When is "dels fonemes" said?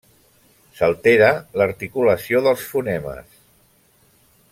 2.47-3.37